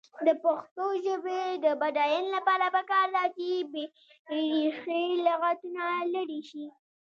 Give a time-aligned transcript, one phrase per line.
[0.27, 6.65] د پښتو ژبې د بډاینې لپاره پکار ده چې بېریښې لغتونه لرې شي.